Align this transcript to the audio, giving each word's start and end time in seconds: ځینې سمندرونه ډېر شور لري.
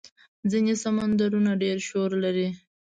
ځینې 0.51 0.73
سمندرونه 0.83 1.51
ډېر 1.63 1.77
شور 1.87 2.09
لري. 2.23 2.47